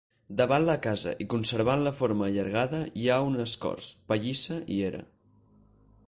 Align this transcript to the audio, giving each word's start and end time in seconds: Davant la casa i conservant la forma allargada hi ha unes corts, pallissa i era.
Davant 0.37 0.63
la 0.67 0.75
casa 0.85 1.11
i 1.25 1.25
conservant 1.33 1.83
la 1.87 1.91
forma 1.99 2.25
allargada 2.29 2.79
hi 3.01 3.05
ha 3.07 3.19
unes 3.27 3.53
corts, 3.67 3.91
pallissa 4.13 4.57
i 4.77 4.79
era. 4.91 5.03